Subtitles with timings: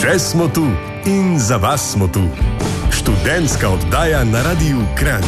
[0.00, 0.62] Še smo tu
[1.04, 2.22] in za vas smo tu.
[2.88, 5.20] Študentska oddaja na Radiu Kran.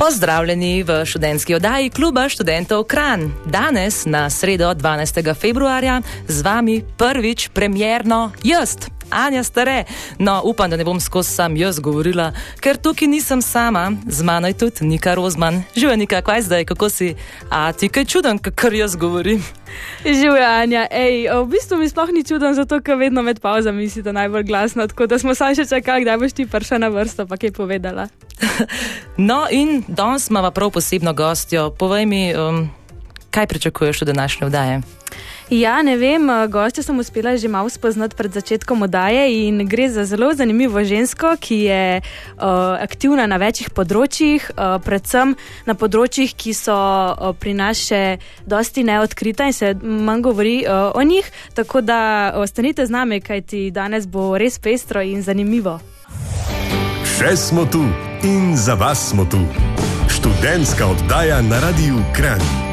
[0.00, 3.28] Pozdravljeni v študentski oddaji kluba študentov Kran.
[3.44, 5.20] Danes, na sredo 12.
[5.36, 8.80] februarja, z vami prvič premjerno jaz.
[9.10, 9.84] Anja stare.
[10.18, 14.48] No, upam, da ne bom skozi sam jaz govorila, ker tukaj nisem sama, z mano
[14.48, 15.62] je tudi Nika Rozman.
[15.76, 17.14] Živijo, Nika, kaj zdaj, kako si?
[17.50, 19.42] A ti kaj čuden, kar jaz govorim?
[20.04, 24.02] Živijo, Anja, ej, v bistvu mi sploh ni čuden, zato ker vedno med pauzami si
[24.02, 27.26] to najbolj glasno, tako da smo sami še čakali, kdaj boš ti prišla na vrsto,
[27.26, 28.08] pa kaj povedala.
[29.30, 31.70] no, in danes imamo prav posebno gostjo.
[31.70, 32.70] Povej mi, um,
[33.30, 34.80] kaj pričakuješ od današnje vdaje?
[35.50, 40.04] Ja, ne vem, gosta sem uspela že malo spoznati pred začetkom oddaje in gre za
[40.06, 45.34] zelo zanimivo žensko, ki je uh, aktivna na večjih področjih, uh, predvsem
[45.66, 50.94] na področjih, ki so uh, pri nas še dosti neodkrita in se manj govori uh,
[50.94, 51.26] o njih.
[51.58, 55.80] Tako da ostanite z nami, kajti danes bo res pestro in zanimivo.
[57.18, 57.82] Še smo tu
[58.22, 59.42] in za vas smo tu.
[60.06, 62.69] Študentska oddaja na Radiu Kran.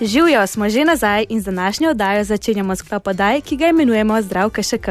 [0.00, 4.50] Živijo, smo že nazaj in za današnjo oddajo začenjamo sklop oddaj, ki ga imenujemo Zdrav
[4.50, 4.88] KŠK.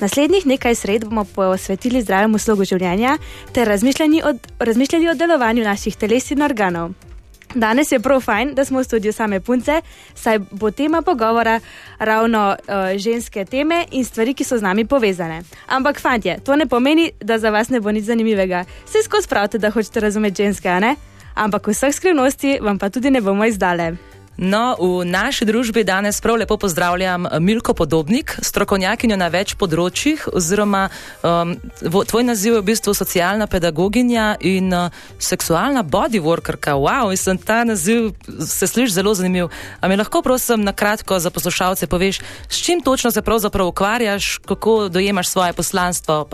[0.00, 3.18] Naslednjih nekaj sred bomo posvetili zdravemu slogu življenja
[3.52, 6.90] ter razmišljali o, razmišljali o delovanju naših teles in organov.
[7.54, 9.82] Danes je prav fajn, da smo v studiu same punce,
[10.14, 11.60] saj bo tema pogovora
[11.98, 15.42] ravno uh, ženske teme in stvari, ki so z nami povezane.
[15.66, 18.64] Ampak, fantje, to ne pomeni, da za vas ne bo nič zanimivega.
[18.86, 20.96] Vse skozi pravite, da hočete razumeti ženske, a ne?
[21.34, 24.09] Ampak vseh skrivnosti vam pa tudi ne bomo izdale.
[24.36, 30.86] No, v naši družbi danes prav lepo pozdravljam Milko Podobnik, strokovnjakinjo na več področjih, oziroma
[31.20, 34.88] um, tvoj naziv je v bistvu socialna pedagoginja in uh,
[35.20, 36.78] seksualna bodyworkerka.
[36.80, 39.50] Wow, in ta naziv se sliši zelo zanimiv.
[39.80, 44.38] A mi lahko prosim na kratko za poslušalce poveš, s čim točno se pravzaprav ukvarjaš,
[44.46, 46.24] kako dojemaš svoje poslanstvo?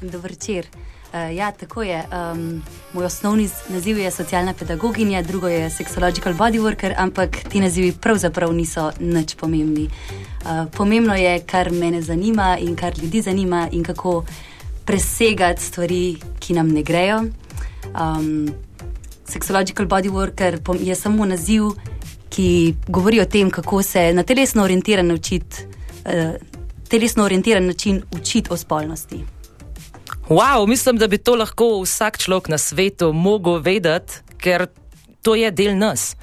[0.00, 0.66] Dobro večer.
[1.12, 2.04] Uh, ja, tako je.
[2.32, 2.62] Um,
[2.92, 8.90] moj osnovni naziv je socialna pedagoginja, drugo je sexological bodyworker, ampak ti nazivi pravzaprav niso
[9.00, 9.90] nič pomembni.
[10.44, 14.24] Uh, pomembno je, kar mene zanima in kar ljudi zanima, in kako
[14.84, 17.18] presegati stvari, ki nam ne grejo.
[17.92, 18.48] Um,
[19.28, 21.62] sexological bodyworker je samo naziv,
[22.28, 25.66] ki govori o tem, kako se na telesno orientiran, učit,
[26.04, 26.34] uh,
[26.88, 29.41] telesno orientiran način učiti o spolnosti.
[30.28, 34.66] Wow, mislim, da bi to lahko vsak človek na svetu mogel vedeti, ker
[35.22, 36.14] to je del nas.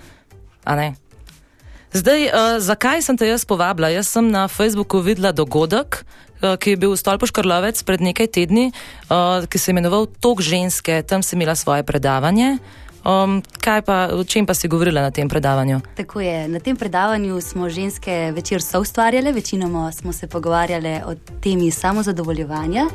[1.94, 3.90] Zdaj, uh, zakaj sem te jaz povabila?
[3.90, 6.06] Jaz sem na Facebooku videla dogodek,
[6.40, 8.70] uh, ki je bil v Stolpu Škrlovec pred nekaj tedni,
[9.10, 12.62] uh, ki se je imenoval Tok ženske, tam sem imela svoje predavanje.
[13.10, 15.80] Um, kaj pa, o čem pa si govorila na tem predavanju?
[15.98, 16.48] Tako je.
[16.48, 22.86] Na tem predavanju smo ženske večer so ustvarjale, večinoma smo se pogovarjale o temi samozadovoljevanja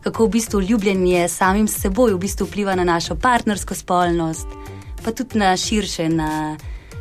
[0.00, 4.46] kako v bistvu ljubljenje samim seboj v bistvu vpliva na našo partnersko spolnost,
[5.04, 6.56] pa tudi na širše na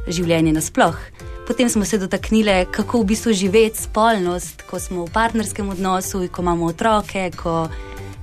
[0.07, 0.97] življenje nasploh.
[1.47, 6.41] Potem smo se dotaknili, kako v bistvu živeti spolnost, ko smo v partnerskem odnosu, ko
[6.41, 7.69] imamo otroke, ko,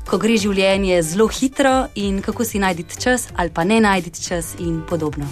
[0.07, 4.55] ko gre življenje zelo hitro in kako si najti čas ali pa ne najti čas
[4.59, 5.27] in podobno.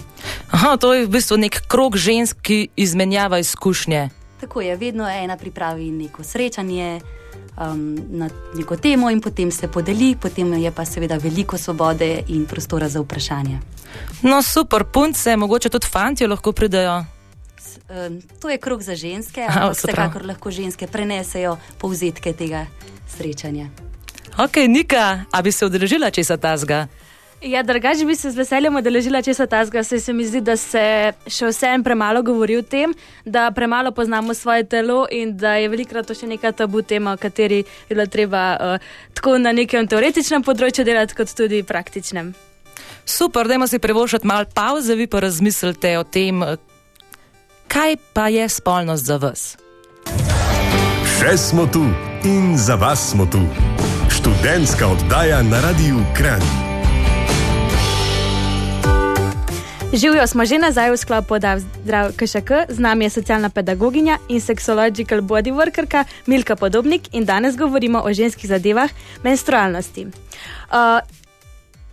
[0.51, 4.09] Aha, to je v bistvu nek krog žensk, ki izmenjava izkušnje.
[4.41, 7.01] Tako je, vedno ena pripravi neko srečanje
[7.57, 12.47] um, na neko temo in potem se podeli, potem je pa seveda veliko svobode in
[12.47, 13.61] prostora za vprašanje.
[14.23, 17.05] No, super, punce, mogoče tudi fanti lahko pridajo.
[17.89, 22.67] Um, to je krok za ženske, ampak vsekakor lahko ženske prenesejo povzetke tega
[23.17, 23.69] srečanja.
[24.39, 26.87] Ok, Nika, a bi se odrežila česa tazga?
[27.43, 31.13] Ja, drugače bi se z veseljem odeležila česa tazga, saj se mi zdi, da se
[31.27, 36.07] še vsem premalo govori o tem, da premalo poznamo svoje telo in da je velikrat
[36.07, 40.43] to še neka tabu tema, o kateri je bilo treba uh, tako na nekem teoretičnem
[40.43, 42.33] področju delati, kot tudi praktičnem.
[43.05, 46.43] Super, da si privoščiti malo pauze, vi pa razmislite o tem,
[47.69, 49.45] kaj pa je spolnost za vas.
[51.21, 51.85] Še smo tu
[52.25, 53.45] in za vas smo tu.
[54.25, 56.41] Študentska oddaja na Radiu Kran.
[59.93, 61.37] Živijo smo že nazaj v sklopu
[61.85, 68.01] Zdrav KŠK, z nami je socialna pedagoginja in sexological bodyworkerka Milka Podobnik in danes govorimo
[68.01, 68.89] o ženskih zadevah
[69.23, 70.07] menstrualnosti.
[70.73, 71.05] Uh,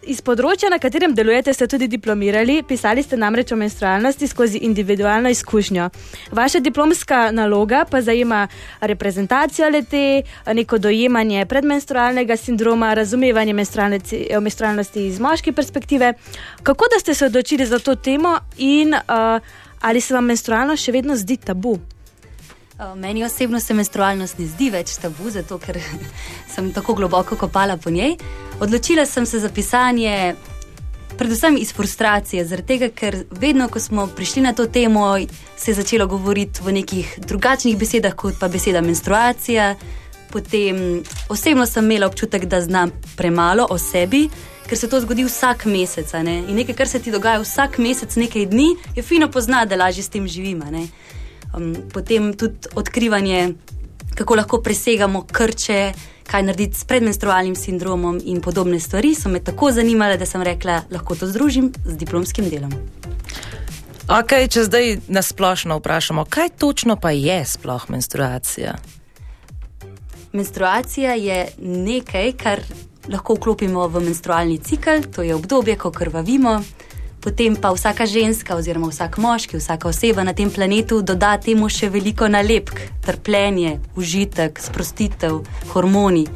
[0.01, 5.29] Iz področja, na katerem delujete, ste tudi diplomirali, pisali ste namreč o menstrualnosti skozi individualno
[5.29, 5.89] izkušnjo.
[6.33, 8.47] Vaša diplomska naloga pa zajema
[8.81, 10.23] reprezentacijo lete,
[10.57, 16.15] neko dojemanje predmenstrualnega sindroma, razumevanje menstrualnosti iz moške perspektive.
[16.63, 19.37] Kako da ste se odločili za to temo in uh,
[19.81, 21.77] ali se vam menstrualnost še vedno zdi tabu?
[22.95, 25.77] Meni osebno se menstrualnost ne zdi več tabu, zato ker
[26.53, 28.15] sem tako globoko kopala po njej.
[28.59, 30.35] Odločila sem se za pisanje,
[31.17, 35.13] predvsem iz frustracije, zaradi tega, ker vedno, ko smo prišli na to temo,
[35.57, 39.75] se je začelo govoriti v nekih drugačnih besedah, kot pa beseda menstruacija.
[40.31, 44.23] Potem osebno sem imela občutek, da znam premalo o sebi,
[44.65, 46.13] ker se to zgodi vsak mesec.
[46.23, 46.39] Ne?
[46.47, 50.03] In nekaj, kar se ti dogaja vsak mesec, nekaj dni, je fino poznati, da lažje
[50.03, 50.71] s tem živimo.
[51.57, 53.53] Um, potem tudi odkrivanje,
[54.15, 55.93] kako lahko presegamo krče,
[56.31, 60.81] kaj narediti s predmenstrualnim sindromom in podobne stvari, so me tako zanimale, da sem rekla,
[60.91, 62.71] lahko to združim z diplomskim delom.
[64.11, 68.75] Okay, če zdaj nasplošno vprašamo, kaj točno pa je sploh menstruacija?
[70.31, 72.63] Menstruacija je nekaj, kar
[73.11, 76.61] lahko vklopimo v menstrualni cikl, to je obdobje, ko krvavimo
[77.21, 81.89] potem pa vsaka ženska, oziroma vsak moški, vsaka oseba na tem planetu doda temu še
[81.89, 86.27] veliko nalepk, trpljenje, užitek, sprostitev, hormoni.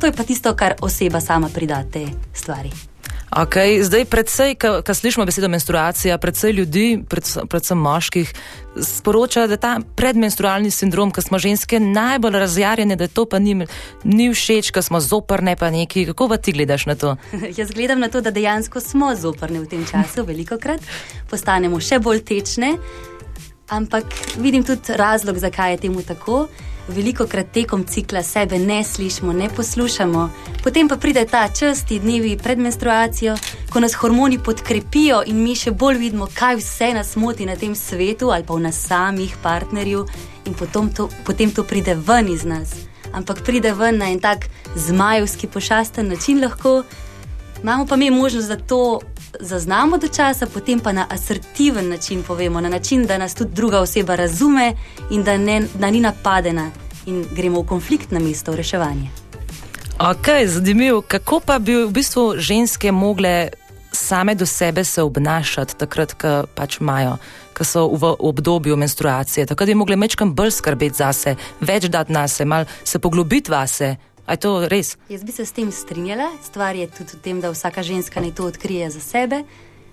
[0.00, 2.93] To je pa tisto, kar oseba sama pridate stvari.
[3.34, 8.30] Okay, zdaj, predvsej, ko slišimo besedo menstruacija, predvsej ljudi, predvsem, predvsem moških,
[8.78, 13.66] sporoča, da ta predmenstrualni sindrom, ko smo ženske najbolj razjarjene, da to pa ni,
[14.04, 16.06] ni všeč, ko smo zoprne, pa neki.
[16.06, 17.16] Kako pa ti gledaš na to?
[17.58, 20.86] Jaz gledam na to, da dejansko smo zoprne v tem času, veliko krat
[21.30, 22.76] postanemo še bolj tečne,
[23.66, 26.46] ampak vidim tudi razlog, zakaj je temu tako
[26.88, 30.30] veliko krat tekom cikla sebe ne slišimo, ne poslušamo.
[30.62, 33.36] Potem pa pride ta čas, ti dnevi pred menstruacijo,
[33.70, 37.74] ko nas hormoni podkrepijo in mi še bolj vidimo, kaj vse nas moti na tem
[37.74, 40.06] svetu ali pa v nas samih, partnerju,
[40.44, 42.74] in potem to, potem to pride ven iz nas.
[43.12, 46.82] Ampak pride ven na en tak zmajovski pošasten način lahko.
[47.62, 49.00] Imamo pa mi možnost, da to
[49.40, 53.80] zaznamo do časa, potem pa na asertiven način povemo, na način, da nas tudi druga
[53.80, 54.74] oseba razume
[55.10, 56.70] in da, ne, da ni napadena
[57.06, 59.10] in gremo v konflikt na mesto v reševanje.
[59.98, 61.02] Ok, zanimivo.
[61.02, 63.50] Kako pa bi v bistvu ženske mogle
[63.92, 67.16] same do sebe se obnašati takrat, ko pač imajo,
[67.54, 72.12] ko so v obdobju menstruacije, tako da bi mogle mečkam bolj skrbeti zase, več dati
[72.12, 73.96] na se, mal se poglobiti vase.
[74.28, 74.96] Je to res?
[75.08, 76.30] Jaz bi se s tem strinjala.
[76.42, 79.44] Stvar je tudi v tem, da vsaka ženska naj to odkrije za sebe.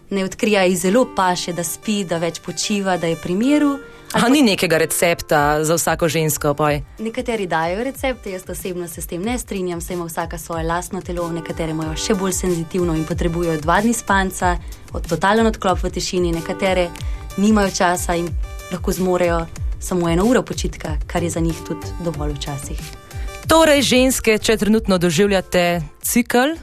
[0.10, 3.78] Ne odkrija ji zelo paše, da spi, da več počiva, da je pri miru.
[4.12, 6.54] Ali ni nekega recepta za vsako žensko?
[6.54, 6.82] Poj?
[7.00, 11.02] Nekateri dajo recepte, jaz osebno se s tem ne strinjam, saj ima vsaka svoje lastno
[11.02, 14.58] telo, nekatere imajo še bolj senzitivno in potrebujejo dva dni spanca,
[14.92, 16.90] od totalen odklop v tišini, nekatere
[17.38, 18.28] nimajo časa in
[18.72, 19.46] lahko zmorejo
[19.80, 23.01] samo eno uro počitka, kar je za njih tudi dovolj včasih.
[23.52, 26.54] Torej, ženske, če trenutno doživljate cikl.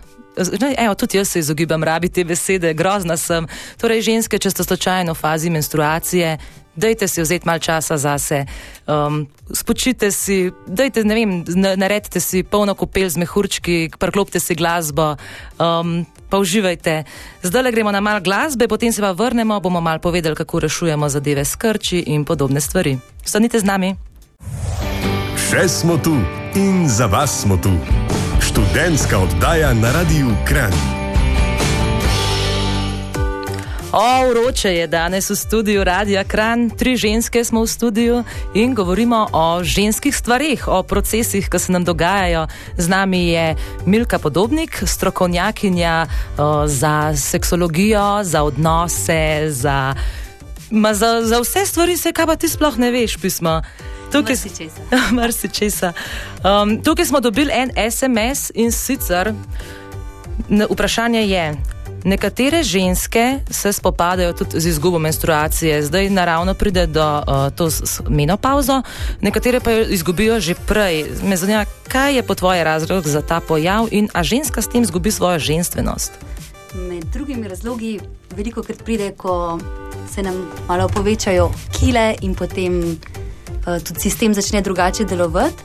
[0.79, 3.44] Evo, tudi jaz se izogibam rabi te besede, grozna sem.
[3.76, 6.38] Torej, ženske, če ste slučajno v fazi menstruacije,
[6.81, 8.46] dajte si vzeti malo časa zase,
[8.88, 11.35] um, spočite si, dajte, ne vem,
[11.76, 15.19] naredite si polno kopel z mehurčki, preklopite si glasbo,
[15.61, 17.02] um, pa uživajte.
[17.44, 21.12] Zdaj le gremo na malo glasbe, potem se pa vrnemo, bomo malo povedali, kako rešujemo
[21.12, 22.96] zadeve s krči in podobne stvari.
[23.25, 23.96] Stanite z nami.
[25.37, 26.17] Še smo tu
[26.54, 27.70] in za vas smo tu.
[28.40, 30.72] Študentska oddaja na Radiu Kran.
[33.92, 39.26] O, vroče je danes v studiu Radia Kran, tri ženske smo v studiu in govorimo
[39.32, 42.46] o ženskih stvarih, o procesih, ki se nam dogajajo.
[42.76, 43.56] Z nami je
[43.87, 46.06] Milka Podobnik, strokovnjakinja
[46.38, 49.94] o, za seksologijo, za odnose, za,
[50.70, 53.62] ma, za, za vse stvari, se kaj pa ti sploh ne veš, pismo.
[54.12, 54.36] Tukaj,
[56.62, 59.32] um, tukaj smo dobili en SMS in sicer
[60.70, 61.56] vprašanje je.
[62.04, 67.68] Nekatere ženske se spopadajo tudi z izgubo menstruacije, zdaj naravno pride do uh, to
[68.08, 68.82] menopauzo,
[69.20, 71.04] nekatere pa jo izgubijo že prej.
[71.22, 74.82] Me zanima, kaj je po tvoje razlog za ta pojav in a ženska s tem
[74.82, 76.12] izgubi svojo ženstvenost?
[76.74, 78.00] Med drugimi razlogi,
[78.36, 79.58] veliko krat pride, ko
[80.14, 81.50] se nam malo povečajo
[81.80, 82.98] kile in potem
[83.84, 85.62] tudi sistem začne drugače delovati.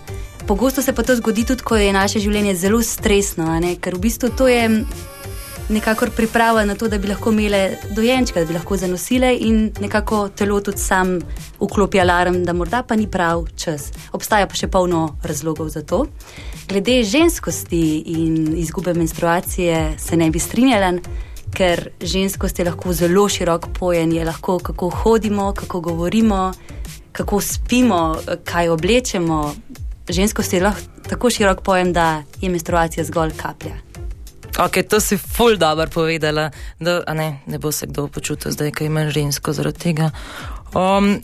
[0.47, 3.47] Pogosto se pa to zgodi tudi, ko je naše življenje zelo stresno,
[3.79, 4.83] ker v bistvu to je
[5.69, 10.29] nekako priprava na to, da bi lahko imele dojenčka, da bi lahko zanosile in nekako
[10.35, 11.19] telo tudi sam
[11.59, 13.91] vklopi alarm, da morda pa ni prav čas.
[14.11, 16.05] Obstaja pa še polno razlogov za to.
[16.67, 20.97] Glede ženskosti in izgube menstruacije se ne bi strinjala.
[21.53, 26.51] Ker ženskost je lahko zelo širok pojem, je lahko kako hodimo, kako govorimo,
[27.11, 29.55] kako spimo, kaj oblečemo.
[30.09, 33.75] Ženskost je lahko tako širok pojem, da je menstruacija zgolj kaplja.
[34.59, 38.83] Ok, to si ful dobro povedala, da ne, ne bo se kdo počutil zdaj, ko
[38.83, 40.11] ima žensko zaradi tega.
[40.73, 41.21] Um,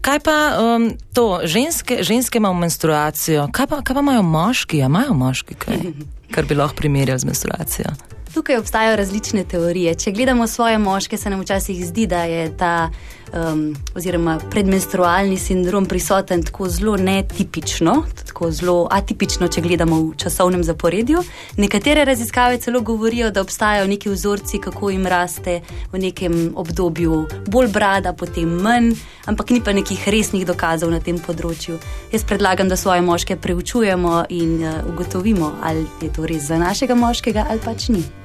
[0.00, 5.14] kaj pa um, to, ženske, ženske imajo menstruacijo, kaj pa, kaj pa imajo moški, imajo
[5.14, 5.76] moški kaj,
[6.34, 7.92] kar bi lahko primerjali z menstruacijo?
[8.34, 9.94] Tukaj obstajajo različne teorije.
[9.94, 12.90] Če gledamo svoje moške, se nam včasih zdi, da je ta
[13.32, 20.64] um, oziroma predmenstrualni sindrom prisoten tako zelo netipično, tako zelo atipično, če gledamo v časovnem
[20.64, 21.20] zaporedju.
[21.56, 25.60] Nekatere raziskave celo govorijo, da obstajajo neki vzorci, kako jim raste
[25.92, 28.94] v nekem obdobju bolj brada, potem manj,
[29.26, 31.76] ampak ni pa nekih resnih dokazov na tem področju.
[32.12, 36.96] Jaz predlagam, da svoje moške preučujemo in uh, ugotovimo, ali je to res za našega
[36.96, 38.21] moškega ali pač ni.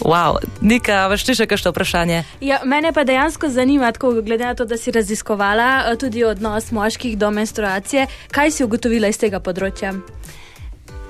[0.00, 2.22] Wow, Nika, veš ti še kakšno vprašanje?
[2.40, 6.70] Ja, mene pa dejansko zanima, tako, glede na to, da si raziskovala eh, tudi odnos
[6.72, 9.92] moških do menstruacije, kaj si ugotovila iz tega področja?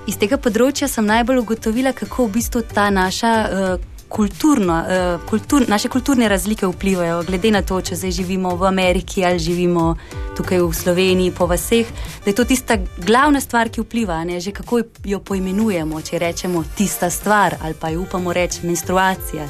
[0.09, 5.63] Iz tega področja sem najbolj ugotovila, kako v bistvu ta naša uh, kulturno, uh, kultur,
[5.67, 9.95] naše kulturne razlike vplivajo, glede na to, če zdaj živimo v Ameriki ali živimo
[10.37, 11.87] tukaj v Sloveniji, po vseh,
[12.25, 16.01] da je to tista glavna stvar, ki vpliva, ne že kako jo poimenujemo.
[16.01, 19.47] Če rečemo tista stvar ali pa jo upamo reči menstruacija,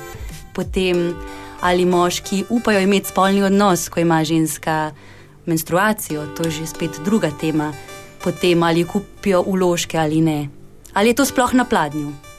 [0.54, 1.14] potem
[1.62, 4.92] ali moški upajo imeti spolni odnos, ko ima ženska
[5.46, 7.74] menstruacijo, to je že spet druga tema.
[8.24, 10.50] Potem ali kupijo uložke ali ne.
[10.94, 12.31] Ali je to sploh na pladnju?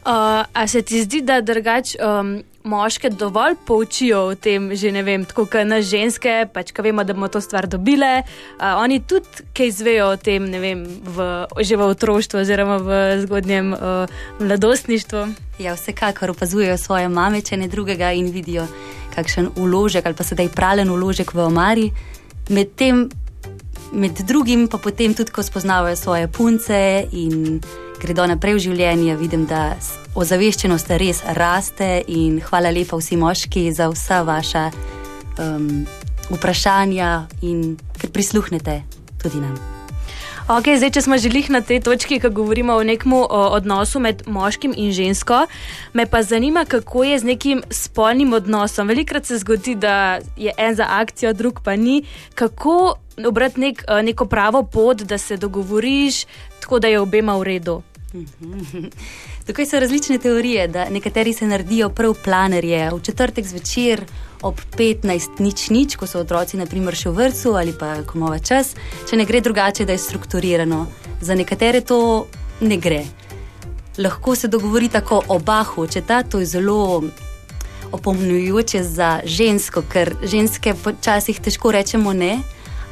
[0.00, 5.02] Uh, a se ti zdi, da drugač um, moške dovolj poučijo o tem, že ne
[5.04, 9.02] vem, tako kot nas ženske, pač ko vemo, da bomo to stvar dobile, uh, oni
[9.04, 11.26] tudi kaj izvejo o tem, ne vem, v,
[11.60, 15.26] že v otroštvu oziroma v zgodnjem uh, mladostništvu.
[15.60, 18.64] Ja, vsekakor opazujejo svoje mame, če ne drugega, in vidijo,
[19.12, 21.86] kakšen uložek ali pa sedaj pralen uložek v omari.
[22.48, 23.10] Medtem,
[23.92, 27.60] med drugim, pa potem tudi, ko spoznavajo svoje punce in
[28.00, 29.76] gredo naprej v življenje, vidim, da
[30.18, 34.70] ozaveščenost res raste in hvala lepa vsi moški za vsa vaša
[35.38, 35.84] um,
[36.30, 37.10] vprašanja
[37.42, 38.80] in ker prisluhnete
[39.20, 39.58] tudi nam.
[40.50, 44.72] Okay, zdaj, če smo želeli na tej točki, ko govorimo o nekem odnosu med moškim
[44.74, 45.44] in žensko,
[45.94, 48.88] me pa zanima, kako je z nekim spolnim odnosom.
[48.90, 52.02] Velikrat se zgodi, da je en za akcijo, drug pa ni.
[52.34, 56.24] Kako obrati nek, eh, neko pravo pot, da se dogovoriš,
[56.60, 57.82] tako da je obema v redu?
[59.46, 64.04] Tukaj so različne teorije, da nekateri se naredijo prav planerje v četrtek zvečer
[64.42, 68.38] ob 15, nič, nič, ko so otroci naprimer še v vrtu ali pa ko imamo
[68.38, 68.74] čas,
[69.10, 70.86] če ne gre drugače, da je strukturirano.
[71.20, 72.26] Za nekatere to
[72.60, 73.04] ne gre.
[73.98, 77.02] Lahko se dogovori tako oba hočeta, to je zelo
[77.92, 82.38] opomnjujoče za žensko, ker ženske počasih težko rečemo ne,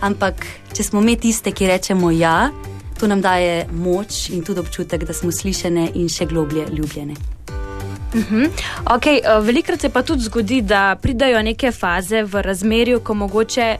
[0.00, 2.50] ampak če smo mi tiste, ki rečemo ja,
[3.00, 7.14] To nam daje moč in tudi občutek, da smo slišene in še globlje ljubljene.
[8.14, 8.50] Uh -huh.
[8.84, 13.76] okay, uh, velikrat se pa tudi zgodi, da pridajo neke faze v razmerju, ko mogoče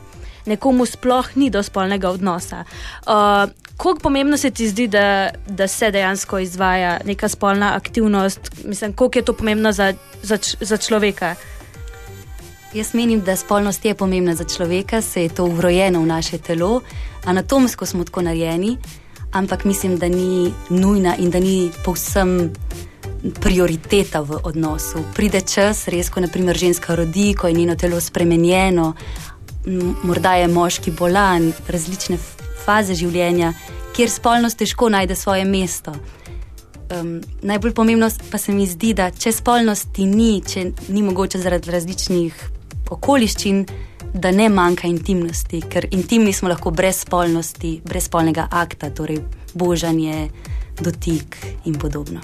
[0.47, 2.65] nekomu sploh ni do spolnega odnosa.
[3.07, 8.93] Uh, Kako pomembno se ti zdi, da, da se dejansko izvaja neka spolna aktivnost, mislim,
[8.93, 11.35] koliko je to pomembno za, za, za človeka?
[12.75, 16.81] Jaz menim, da spolnost je pomembna za človeka, se je to vrojeno v naše telo,
[17.25, 18.77] anatomsko smo tako narejeni
[19.33, 22.51] ampak mislim, da ni nujna in da ni povsem
[23.41, 25.03] prioriteta v odnosu.
[25.15, 28.95] Pride čas, res, ko naprimer ženska rodi, ko je njeno telo spremenjeno,
[30.03, 32.19] morda je moški bolan, različne
[32.65, 33.53] faze življenja,
[33.97, 35.95] kjer spolnost težko najde svoje mesto.
[36.89, 41.75] Um, najbolj pomembno pa se mi zdi, da če spolnosti ni, če ni mogoče zaradi
[41.75, 42.39] različnih
[42.91, 43.67] okoliščin,
[44.15, 49.21] da ne manjka intimnosti, ker intimni smo lahko brez spolnosti, brez spolnega akta, torej
[49.55, 50.29] božanje,
[50.81, 52.21] dotik in podobno.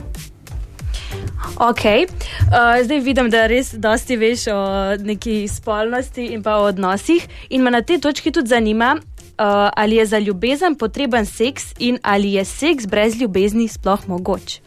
[1.57, 4.61] Ok, uh, zdaj vidim, da res dosti veš o
[4.99, 7.27] neki spolnosti in pa o odnosih.
[7.51, 11.99] In me na tej točki tudi zanima, uh, ali je za ljubezen potreben seks in
[12.03, 14.61] ali je seks brez ljubezni sploh mogoč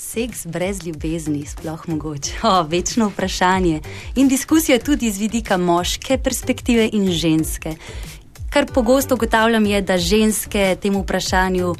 [0.00, 2.32] seks brez ljubezni sploh mogoče?
[2.42, 3.80] O, večno vprašanje.
[4.16, 7.74] In diskusija tudi iz vidika moške perspektive in ženske.
[8.50, 11.74] Kar pogosto ugotavljam, je, da ženske temu vprašanju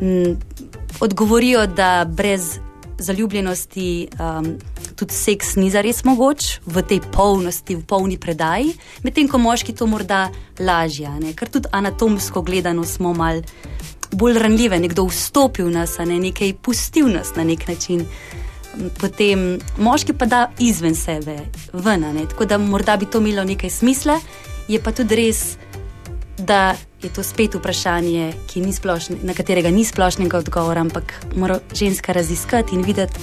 [0.00, 0.36] m,
[1.00, 2.58] odgovorijo, da brez
[2.98, 4.58] zaljubljenosti um,
[4.96, 9.86] tudi seks ni zares mogoč v tej polnosti, v polni predaji, medtem ko moški to
[9.86, 13.40] morda lažje, ker tudi anatomsko gledano smo mal
[14.12, 16.18] bolj ranljive, nekdo vstopil v nas, ne?
[16.18, 18.06] nekaj pustil nas na nek način.
[19.00, 21.38] Potem moški pa da izven sebe,
[21.72, 22.26] ven, ne?
[22.28, 24.20] tako da morda bi to imelo nekaj smisla,
[24.68, 25.56] je pa tudi res,
[26.38, 28.32] da je to spet vprašanje,
[28.72, 33.20] splošne, na katerega ni splošnega odgovora, ampak mora ženska raziskati in videti,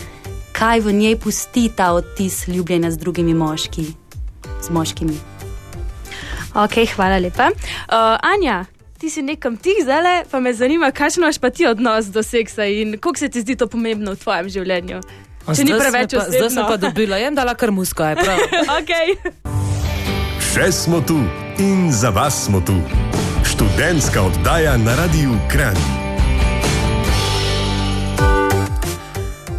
[0.51, 3.85] kaj v njej pusti ta odtis ljubljenja z drugimi moški,
[4.61, 5.17] z moškimi.
[6.55, 7.51] Ok, hvala lepa.
[7.53, 8.65] Uh, Anja,
[8.97, 12.65] ti si nekam tih zdaj, pa me zanima, kakšno imaš pa ti odnos do seksa
[12.65, 15.01] in koliko se ti zdi to pomembno v tvojem življenju.
[15.55, 18.41] Če ni preveč časa, zdaj sem pa dobila, jem dala kar musko, je prav.
[18.79, 19.15] okay.
[20.53, 21.19] Še smo tu
[21.61, 22.75] in za vas smo tu.
[23.45, 25.77] Študentska oddaja na Radiu Kran.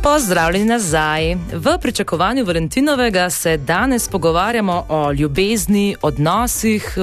[0.02, 1.34] Pozdravljeni nazaj.
[1.52, 6.96] V pričakovanju Valentinovega se danes pogovarjamo o ljubezni, odnosih.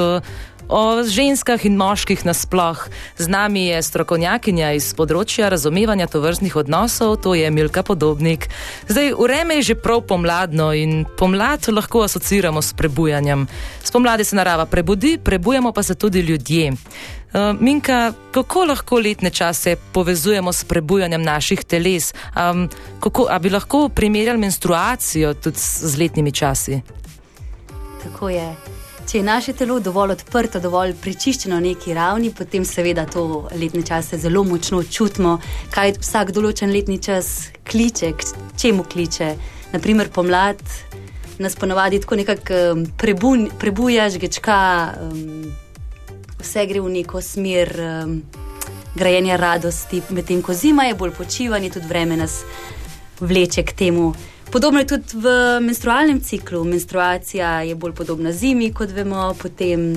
[0.69, 2.89] O ženskah in moških nasploh.
[3.17, 8.49] Z nami je strokovnjakinja iz področja razumevanja tovrstnih odnosov, to je Milka Podobnik.
[8.89, 13.45] Zdaj, vreme je že prav pomladno in pomlad lahko asociramo s prebujanjem.
[13.85, 16.71] Spomladi se narava prebudi, prebujamo pa se tudi ljudje.
[16.71, 22.13] Uh, Minka, kako lahko letne čase povezujemo s prebujanjem naših teles?
[22.33, 22.69] Um,
[22.99, 26.81] kako, a bi lahko primerjali menstruacijo tudi z letnimi časi?
[28.03, 28.84] Tako je.
[29.05, 33.83] Če je naše telo dovolj odprto, dovolj prečiščeno na neki ravni, potem seveda to letne
[33.85, 35.35] čase zelo močno čutimo,
[35.75, 38.25] kaj vsak določen letni čas kliče, k
[38.57, 39.29] čemu kliče.
[39.75, 40.63] Naprimer, pomlad
[41.37, 44.57] nas ponovadi tako nekako um, prebuj, prebuja, žgečka,
[45.05, 45.51] um,
[46.41, 48.19] vse gre v neko smer um,
[48.97, 52.41] grajenja radosti, medtem ko zima je bolj počivanje, tudi vreme nas
[53.19, 54.15] vleče k temu.
[54.51, 55.27] Podobno je tudi v
[55.61, 56.63] menstrualnem ciklu.
[56.63, 59.33] Menstruacija je bolj podobna zimi, kot vemo.
[59.41, 59.95] Potem,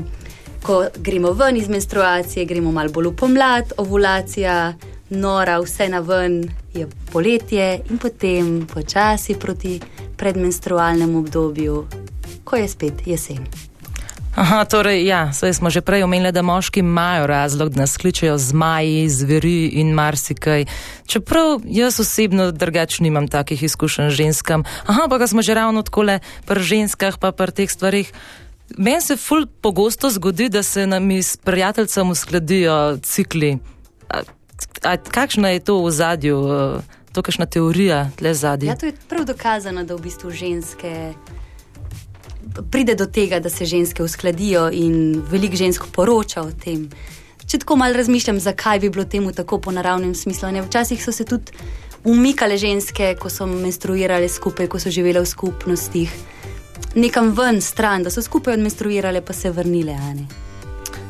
[0.63, 4.75] ko gremo ven iz menstruacije, gremo malo bolj v pomlad, ovulacija,
[5.11, 6.43] nora, vse na ven
[6.75, 9.81] je poletje in potem počasi proti
[10.17, 11.87] predmenstrualnemu obdobju,
[12.45, 13.68] ko je spet jesen.
[14.39, 19.09] Aha, torej, ja, smo že prej omenili, da moški imajo razlog, da nas kličejo zmaji,
[19.11, 20.65] zveri in marsikaj.
[21.07, 24.65] Čeprav jaz osebno drugače nimam takih izkušenj z ženskami.
[24.87, 28.13] Aha, pa smo že ravno tako le pri ženskah, pa pri teh stvarih.
[28.79, 33.59] Meni se ful pogosto zgodi, da se nam s prijateljem uskladijo cikli.
[34.09, 34.23] A,
[34.83, 36.39] a, kakšna je to v zadju,
[37.13, 38.71] to kakšna teorija tle zadnja?
[38.71, 41.15] Ja, to je prav dokazano, da v bistvu ženske
[42.71, 46.89] pride do tega, da se ženske uskladijo in veliko žensk poroča o tem.
[47.47, 50.51] Če tako malo razmišljam, zakaj bi bilo temu tako po naravnem smislu.
[50.53, 50.63] Ne?
[50.63, 51.53] Včasih so se tudi
[52.05, 56.13] umikale ženske, ko so menstruirale skupaj, ko so živele v skupnostih,
[56.95, 59.97] nekam ven, stran, da so skupaj menstruirale, pa se vrnile.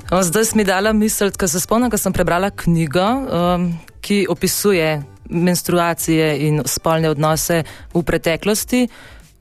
[0.09, 5.03] Zdaj si mi dala misel, ker se spomnim, da sem prebrala knjigo, um, ki opisuje
[5.29, 7.63] menstruacije in spolne odnose
[7.95, 8.87] v preteklosti.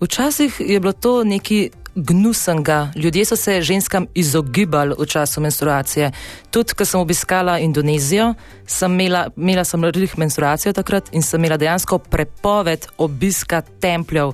[0.01, 2.91] Včasih je bilo to neki gnusenega.
[2.95, 6.11] Ljudje so se ženskam izogibali v času menstruacije.
[6.51, 8.33] Tudi, ko sem obiskala Indonezijo,
[8.65, 14.33] sem imela, imela sem rednih menstruacij takrat in sem imela dejansko prepoved obiska templjev.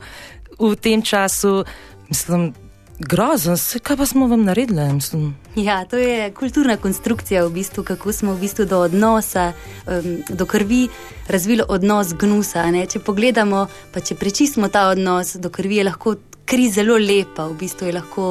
[0.60, 1.64] V tem času,
[2.10, 2.54] mislim,
[3.00, 4.94] grozen, kaj pa smo vam naredili?
[4.94, 5.36] Mislim.
[5.56, 9.54] Ja, to je kulturna konstrukcija, v bistvu, kako smo v bistvu do odnosa,
[9.88, 10.88] um, do krvi
[11.28, 12.72] razvili odnos gnusa.
[12.72, 12.86] Ne?
[12.86, 17.58] Če pogledamo, pa če prečistimo ta odnos do krvi, je lahko kri zelo lepa, v
[17.60, 18.28] bistvu je lahko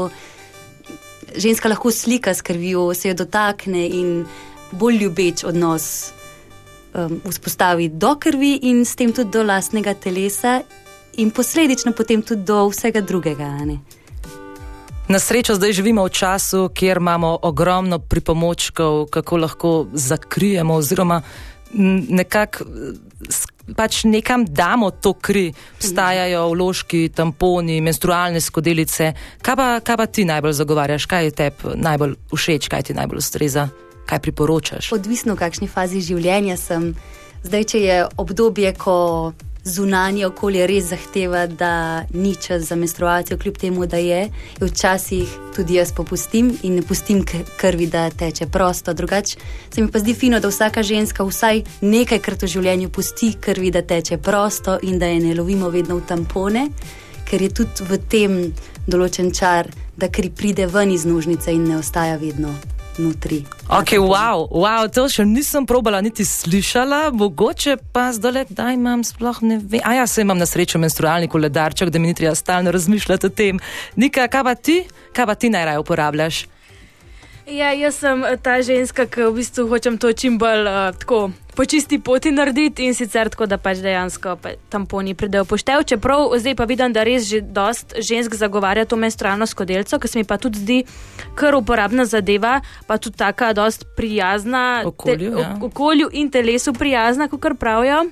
[1.36, 4.24] ženska lahko slika s krvjo, se jo dotakne in
[4.72, 6.12] bolj ljubeč odnos
[6.94, 10.60] um, vzpostavi do krvi in s tem tudi do lastnega telesa,
[11.16, 13.48] in posledično potem tudi do vsega drugega.
[13.64, 13.78] Ne?
[15.08, 21.22] Na srečo zdaj živimo v času, kjer imamo ogromno pripomočkov, kako lahko zakrijemo, oziroma
[22.08, 22.64] nekako
[23.76, 29.12] pač nekam damo to kri, obstajajo vložki, tamponi, menstrualne skodelice.
[29.42, 33.22] Kaj pa, kaj pa ti najbolj zagovarjaš, kaj je tebi najbolj všeč, kaj ti najbolj
[33.22, 33.68] ustreza,
[34.06, 34.92] kaj priporočaš?
[34.92, 36.92] Odvisno, v kakšni fazi življenja sem.
[37.42, 38.96] Zdaj, če je obdobje, ko
[39.64, 44.28] zunanje okolje res zahteva, da ni čas za menstruacijo, kljub temu, da je,
[44.60, 47.24] je včasih tudi jaz popustim in ne pustim
[47.56, 48.92] krvi, da teče prosto.
[48.92, 49.36] Drugače
[49.74, 53.82] se mi pa zdi fino, da vsaka ženska vsaj nekajkrat v življenju pusti krvi, da
[53.82, 56.68] teče prosto in da je ne lovimo vedno v tampone,
[57.30, 58.38] ker je tudi v tem
[58.86, 62.54] določen čar, da kri pride ven iz nožnice in ne ostaja vedno
[62.98, 63.44] notri.
[63.68, 69.42] Ok, wow, wow, to še nisem probala, niti slišala, mogoče pa zdaj, da imam sploh
[69.42, 69.80] ne vem.
[69.84, 73.30] A ja, se imam na srečo menstrualni koledarček, da mi ni treba stalno razmišljati o
[73.30, 73.60] tem.
[73.96, 76.46] Nika, kaj pa ti, kaj pa ti najraje uporabljaš?
[77.46, 81.64] Ja, jaz sem ta ženska, ki v bistvu hočem to čim bolj uh, tako po
[81.64, 85.84] čisti poti narediti in sicer tako, da pač dejansko pa tamponi pridejo poštev.
[85.84, 90.18] Čeprav zdaj pa vidim, da res že dost žensk zagovarja to menstrualno skodelco, ki se
[90.18, 90.78] mi pa tudi zdi
[91.34, 95.56] kar uporabna zadeva, pa tudi taka dost prijazna Okolju, te, ja.
[95.62, 98.06] okolju in telesu prijazna, kot pravijo.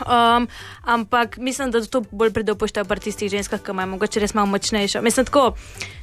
[0.00, 0.48] Um,
[0.82, 4.34] ampak mislim, da to bolj pride v poštev pri tistih ženskah, ki imajo mogoče res
[4.34, 5.02] malo močnejšo.
[5.02, 5.54] Mislim, tako,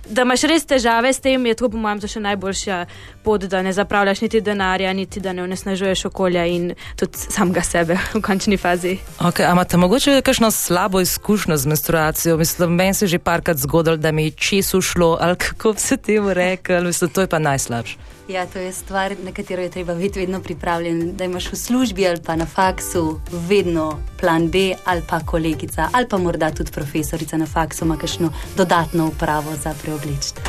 [0.10, 2.78] da imaš res težave s tem, je to po mojem še najboljša
[3.24, 8.00] pot, da ne zapravljaš niti denarja, niti da ne onesnažuješ okolja in tudi samega sebe
[8.14, 8.98] v končni fazi.
[9.20, 12.38] Okay, a imate mogoče kakšno slabo izkušnjo z menstruacijo?
[12.38, 15.98] Mislim, meni se je že parkrat zgodilo, da mi je čez ušlo, ali kako se
[15.98, 18.21] temu rekel, mislim, to je pa najslabše.
[18.28, 21.16] Ja, to je stvar, na katero je treba biti vedno pripravljen.
[21.18, 26.08] Da imaš v službi ali pa na faksu vedno plan B, ali pa kolegica, ali
[26.10, 30.42] pa morda tudi profesorica na faksu ima kakšno dodatno upravo za preobličiti.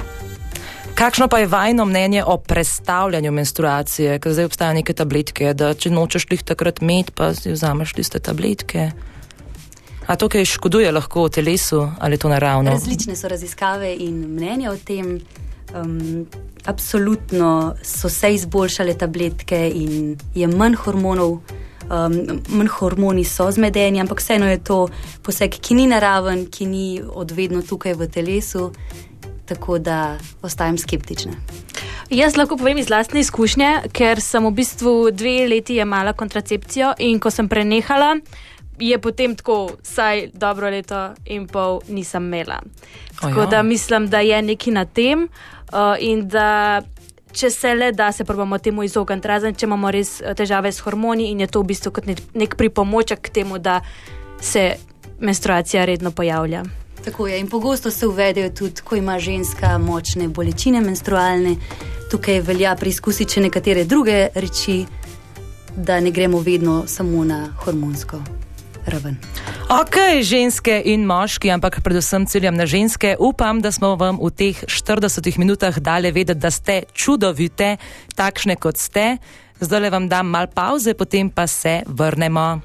[0.95, 5.91] Kakšno pa je vajno mnenje o prestavljanju menstruacije, ker zdaj obstajajo neke tabletke, da če
[5.91, 8.91] nočeš jih takrat imeti, pa si vzameš tiste tabletke.
[10.07, 12.71] A to, kaj škoduje lahko v telesu, ali je to naravno?
[12.71, 15.21] Različne so raziskave in mnenja o tem.
[15.75, 16.27] Um,
[16.67, 24.21] absolutno so se izboljšale tabletke in je manj hormonov, um, manj hormoni so zmedeni, ampak
[24.21, 24.89] vseeno je to
[25.23, 28.71] poseg, ki ni naraven, ki ni odvedno tukaj v telesu,
[29.47, 31.33] tako da ostajam skeptična.
[32.11, 37.21] Jaz lahko povem iz lastne izkušnje, ker sem v bistvu dve leti jemala kontracepcijo in
[37.21, 38.19] ko sem prenehala,
[38.79, 42.61] je potem tako vsaj dobro leto in pol nisem imela.
[43.21, 45.62] Tako da mislim, da je nekaj na tem uh,
[46.01, 46.83] in da.
[47.33, 50.85] Če se le da, se probamo temu izogniti, razen če imamo res eh, težave s
[50.85, 53.79] hormoni in je to v bistvu kot nek, nek pripomoček k temu, da
[54.37, 54.67] se
[55.17, 56.61] menstruacija redno pojavlja.
[57.01, 61.57] Tako je in pogosto se uvedejo tudi, ko ima ženska močne bolečine menstrualne.
[62.13, 64.83] Tukaj velja preizkusiti še nekatere druge reči,
[65.73, 68.21] da ne gremo vedno samo na hormonsko
[68.87, 69.16] raven.
[69.68, 73.16] Ok, ženske in moški, ampak predvsem ciljam na ženske.
[73.18, 77.77] Upam, da smo vam v teh 40 minutah dali vedeti, da ste čudovite,
[78.16, 79.16] takšne kot ste.
[79.61, 82.61] Zdaj le vam dam mal pauze, potem pa se vrnemo.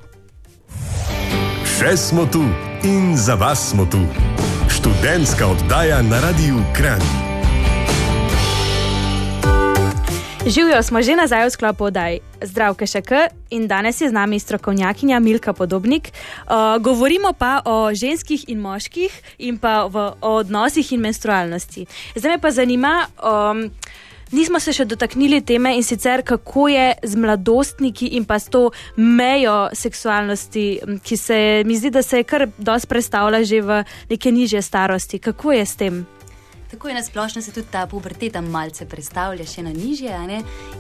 [1.78, 2.42] Še smo tu
[2.84, 4.02] in za vas smo tu.
[4.70, 7.27] Študentska oddaja na Radiu Kran.
[10.48, 13.12] Živijo smo že nazaj v sklopu oddaj Zdravke Šek
[13.50, 16.08] in danes je z nami strokovnjakinja Milka Podobnik.
[16.48, 21.86] Uh, govorimo pa o ženskih in moških in pa v, o odnosih in menstrualnosti.
[22.16, 23.08] Zdaj me pa zanima.
[23.20, 23.72] Um,
[24.32, 28.72] Nismo se še dotaknili teme in sicer kako je z mladostniki in pa s to
[28.98, 34.32] mejo seksualnosti, ki se mi zdi, da se je kar dosti predstavlja že v neke
[34.32, 35.20] nižje starosti.
[35.20, 36.06] Kako je s tem?
[36.72, 40.12] Tako je na splošno se tudi ta puberteta malce predstavlja, še na nižje.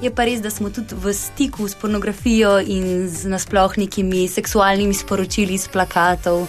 [0.01, 5.55] Je pa res, da smo tudi v stiku s pornografijo in z nasplošnimi seksualnimi sporočili
[5.55, 6.47] iz plakatov.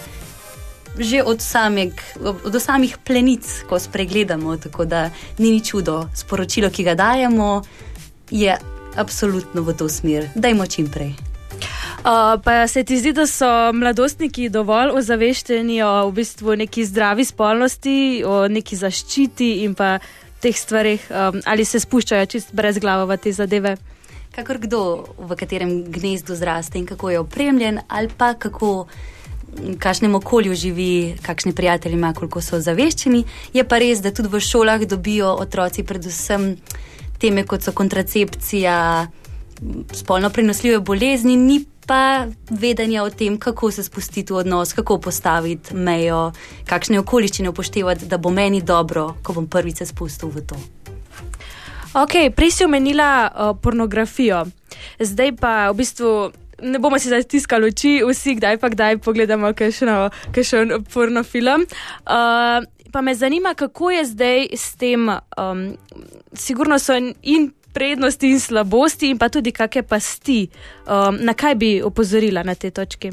[0.99, 6.09] Že od, sameg, od samih plenic, ko spregledamo, tako da ni ni čudo.
[6.15, 7.61] Sporočilo, ki ga dajemo,
[8.31, 8.57] je
[8.95, 10.27] absolutno v to smer.
[10.35, 11.28] Dajmo čim prej.
[11.99, 17.25] Uh, pa se ti zdi, da so mladostniki dovolj ozaveščeni o v bistvu neki zdravi
[17.27, 19.97] spolnosti, o neki zaščiti in pa
[20.39, 23.75] teh stvarih, um, ali se spuščajo čist brez glave v te zadeve?
[24.31, 24.81] Kakor kdo,
[25.17, 28.87] v katerem gnezdu zraste in kako je opremljen, ali pa kako.
[29.49, 33.23] V kakšnem okolju živi, kakšne prijatelje ima, koliko so ozaveščeni.
[33.53, 36.51] Je pa res, da tudi v šolah dobijo otroci predvsem
[37.17, 38.75] teme, kot so kontracepcija,
[39.93, 45.75] spolno prenosljive bolezni, ni pa vedenja o tem, kako se spustiti v odnos, kako postaviti
[45.75, 46.31] mejo,
[46.69, 50.59] kakšne okoliščine upoštevati, da bo meni dobro, ko bom prvič se spustil v to.
[51.97, 54.45] Ok, prej si omenila uh, pornografijo,
[54.99, 56.11] zdaj pa v bistvu.
[56.59, 61.63] Ne bomo si zatiskali oči, vsi kdaj pa kdaj pogledamo kakšen pornofilm.
[61.63, 65.09] Uh, pa me zanima, kako je zdaj s tem.
[65.09, 65.77] Um,
[66.33, 70.49] sigurno so in prednosti in slabosti, in pa tudi kakšne pasti.
[70.87, 73.11] Um, na kaj bi opozorila na te točke?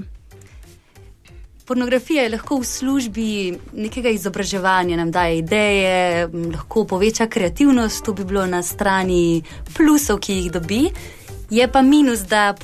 [1.66, 3.28] Pornografija je lahko v službi
[3.74, 9.42] nekega izobraževanja, nam daje ideje, lahko poveča kreativnost, to bi bilo na strani
[9.74, 10.84] plusov, ki jih dobi.
[11.50, 12.54] Je pa minus, da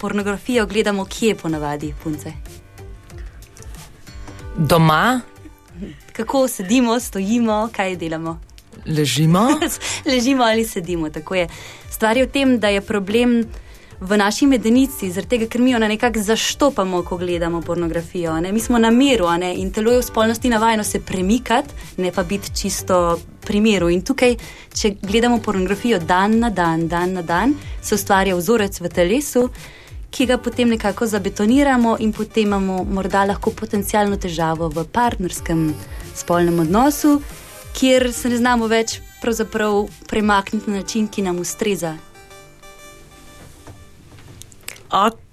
[0.00, 2.32] pornografijo gledamo kje ponavadi, punce.
[4.56, 5.20] Doma,
[6.12, 8.40] Kako sedimo, stojimo, kaj delamo.
[8.86, 9.48] Ležimo.
[10.10, 11.10] Ležimo ali sedimo.
[11.10, 11.48] tako je.
[11.90, 13.44] Stvar je v tem, da je problem
[14.00, 18.40] v naši medenici, zaradi tega, ker mi jo nekako zaštopamo, ko gledamo pornografijo.
[18.40, 18.52] Ne?
[18.52, 19.54] Mi smo na miru ne?
[19.54, 23.90] in telo je v spolnosti navajeno se premikati, ne pa biti čisto pri miru.
[23.90, 24.36] In tukaj,
[24.72, 29.50] če gledamo pornografijo dan na dan, dan na dan, se ustvarja vzorec v telesu.
[30.10, 35.68] Ki ga potem nekako zabetoniramo, in potem imamo morda lahko potencijalno težavo v partnerskem
[36.14, 37.20] spolnem odnosu,
[37.78, 38.98] kjer se ne znamo več
[40.08, 41.96] premakniti na način, ki nam ustreza.
[44.90, 45.29] Ok,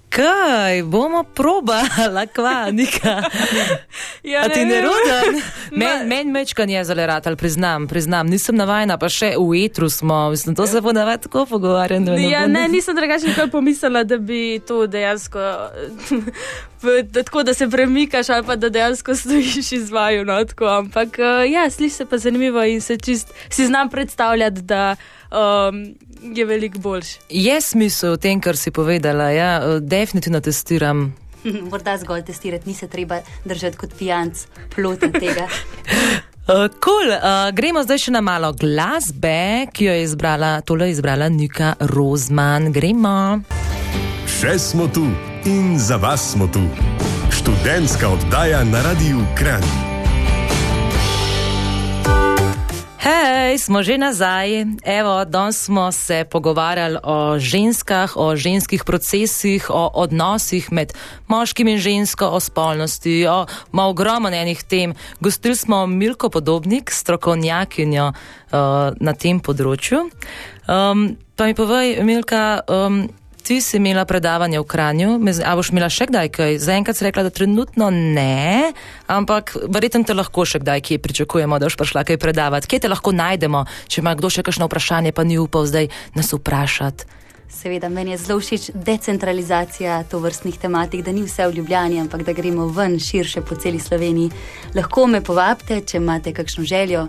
[0.84, 3.22] bomo probali, kva, nika.
[4.22, 5.42] Ja, A ti ne roden?
[5.70, 9.88] Ma- Meni men mečkan je zalerat, ali priznam, priznam, nisem navajena, pa še v etru
[9.90, 12.28] smo, mislim, to se bo navadi tako pogovarjati.
[12.30, 15.38] Ja, ne, nisem drugače nikoli pomislila, da bi to dejansko.
[16.82, 20.24] da Tako da se premikaš, ali pa da dejansko stojiš izvaju.
[20.24, 24.60] No, tako, ampak eh, ja, sliši se pa zanimivo in se čist, si znam predstavljati,
[24.62, 24.96] da
[25.30, 27.18] um, je veliko boljši.
[27.28, 31.14] Je smisel v tem, kar si povedala, ja, eh, definitivno testiram.
[31.70, 35.48] Morda zgolj testirati, ni se treba držati kot pijanc plota tega.
[36.48, 37.12] Uh, cool.
[37.12, 41.74] uh, gremo zdaj še na malo glasbe, ki jo je izbrala, tole je izbrala Nika
[41.80, 42.72] Rozman.
[42.72, 43.42] Gremo.
[44.38, 45.06] Še smo tu
[45.48, 46.62] in za vas smo tu.
[47.34, 49.97] Študentska oddaja na Radiu Kran.
[52.98, 54.66] Hej, smo že nazaj.
[54.82, 60.92] Evo, danes smo se pogovarjali o ženskah, o ženskih procesih, o odnosih med
[61.30, 64.94] moškim in žensko, o spolnosti, o ma ogromno enih tem.
[65.20, 68.16] Gostili smo Milko Podobnik, strokovnjakinjo uh,
[68.98, 70.10] na tem področju.
[70.66, 73.06] Um, pa mi povej, Milka, um,
[73.48, 76.58] ti si imela predavanje v Kranju, a boš imela še kdaj kaj?
[76.60, 78.74] Zaenkrat si rekla, da trenutno ne,
[79.08, 82.68] ampak verjetno te lahko še kdaj, kje pričakujemo, da boš prišla kaj predavati.
[82.68, 86.28] Kje te lahko najdemo, če ima kdo še kakšno vprašanje, pa ni upal zdaj nas
[86.36, 87.08] vprašati.
[87.48, 92.28] Seveda, meni je zelo všeč decentralizacija to vrstnih tematik, da ni vse v Ljubljani, ampak
[92.28, 94.28] da gremo ven širše po celi Sloveniji.
[94.76, 97.08] Lahko me povabite, če imate kakšno željo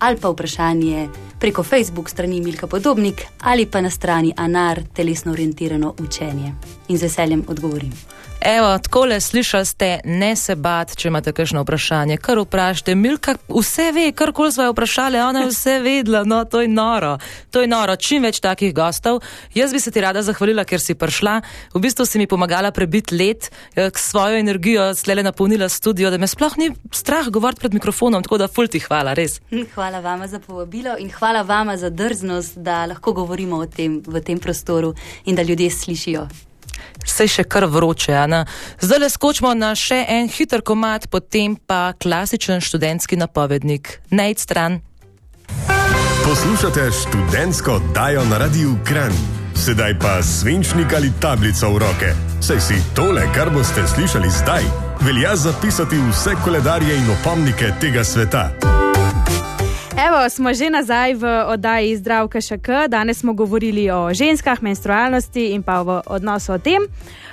[0.00, 1.08] ali pa vprašanje
[1.40, 6.52] preko Facebook strani Milka Podobnik ali pa na strani Anar telesno orientirano učenje.
[6.88, 7.92] In z veseljem odgovorim.
[8.40, 12.94] Evo, takole slišali ste, ne se bat, če imate kakšno vprašanje, kar vprašajte.
[12.96, 16.68] Milka vse ve, kar koli smo jo vprašali, ona je vse vedela, no to je
[16.72, 17.18] noro.
[17.52, 19.20] To je noro, čim več takih gostov.
[19.54, 21.36] Jaz bi se ti rada zahvalila, ker si prišla.
[21.76, 26.16] V bistvu si mi pomagala prebiti let, eh, k svojo energijo slele napolnila studio, da
[26.16, 29.40] me sploh ni strah govoriti pred mikrofonom, tako da ful ti hvala, res.
[29.74, 34.20] Hvala vama za povabilo in hvala vama za drznost, da lahko govorimo o tem v
[34.24, 34.94] tem prostoru
[35.26, 36.49] in da ljudje slišijo.
[37.06, 38.44] Sej še kar vroče, Ana.
[38.80, 44.00] Zdaj le skočimo na še en hiter komat, potem pa klasičen študentski napovednik.
[44.10, 44.80] Nejd stran.
[46.24, 49.12] Poslušate študentsko oddajo na Radiu Kran.
[49.54, 52.10] Sedaj pa svinčnik ali tablico v roke.
[52.40, 54.64] Saj si tole, kar boste slišali zdaj,
[55.00, 58.50] velja zapisati vse koledarje in opomnike tega sveta.
[59.98, 62.86] Evo, smo že nazaj v oddaji Zdravka ŠK.
[62.88, 66.86] Danes smo govorili o ženskah, menstrualnosti in pa v odnosu o tem.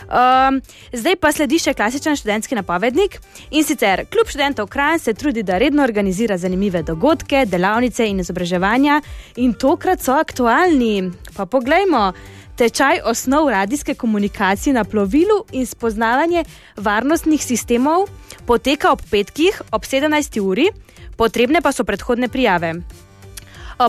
[0.08, 3.20] Um, zdaj pa sledi še klasičen študentski napovednik.
[3.52, 9.02] In sicer, kljub študentov Kran se trudi, da redno organizira zanimive dogodke, delavnice in izobraževanja,
[9.38, 11.12] in tokrat so aktualni.
[11.38, 12.12] Pa poglejmo.
[12.58, 16.42] Tečaj osnov radijske komunikacije na plovilu in spoznavanje
[16.78, 18.08] varnostnih sistemov
[18.48, 20.40] poteka ob petkih ob 17.
[20.42, 20.72] uri,
[21.18, 22.74] potrebne pa so predhodne prijave.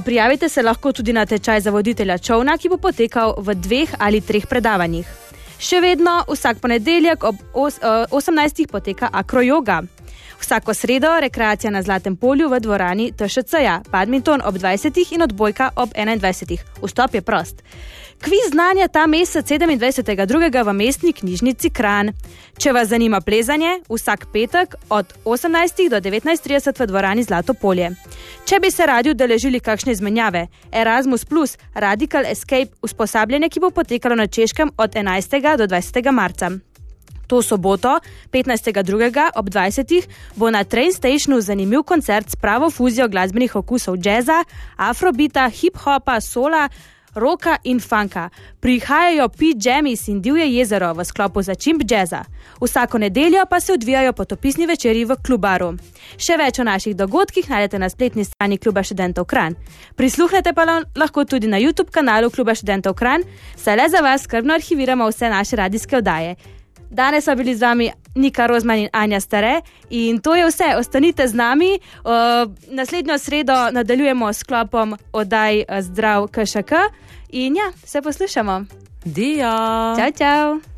[0.04, 4.20] Prijavite se lahko tudi na tečaj za voditelja čovna, ki bo potekal v dveh ali
[4.20, 5.06] treh predavanjih.
[5.58, 8.66] Še vedno vsak ponedeljek ob os, eh, 18.
[8.66, 9.82] poteka akrojoga.
[10.40, 15.14] Vsako sredo rekreacija na Zlatem polju v dvorani TŠC-ja, badminton ob 20.
[15.14, 16.58] in odbojka ob 21.
[16.82, 17.62] Vstop je prost.
[18.24, 20.64] Kviz znanja ta mesec 27.2.
[20.64, 22.12] v mestni knjižnici Kran.
[22.58, 25.88] Če vas zanima plezanje, vsak petek od 18.
[25.90, 27.92] do 19.30 v dvorani Zlato polje.
[28.44, 31.26] Če bi se radi udeležili kakšne izmenjave, Erasmus,
[31.74, 35.56] Radical Escape, usposabljanje, ki bo potekalo na Češkem od 11.
[35.56, 36.10] do 20.
[36.12, 36.50] marca.
[37.28, 38.00] To soboto,
[38.32, 39.30] 15.2.
[39.36, 40.08] ob 20.
[40.36, 44.44] bo na Train Stationu zanimiv koncert s pravo fuzijo glasbenih okusov jazza,
[44.76, 46.68] afrobita, hip-hopa, sola,
[47.14, 48.30] roka in funka.
[48.60, 52.24] Prihajajo P-Jamis in Divje jezero v sklopu za čimp jazza.
[52.60, 55.74] Vsako nedeljo pa se odvijajo potopisni večeri v klubaru.
[56.16, 59.54] Še več o naših dogodkih najdete na spletni strani Kluba študentov Kran.
[59.96, 63.22] Prisluhnete pa la- lahko tudi na YouTube kanalu Kluba študentov Kran,
[63.56, 66.36] saj le za vas skrbno arhiviramo vse naše radijske oddaje.
[66.90, 69.60] Danes so bili z vami Nika Rozman in Anja Stare.
[69.90, 71.78] In to je vse, ostanite z nami.
[72.04, 72.10] Uh,
[72.70, 76.72] naslednjo sredo nadaljujemo s klopom oddaj uh, Zdrav KŠK.
[77.28, 78.64] In ja, se poslušamo.
[79.04, 79.52] Dio.
[79.96, 80.77] Čau, čau.